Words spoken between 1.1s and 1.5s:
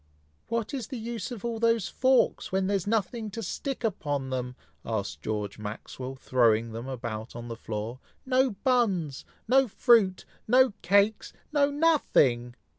of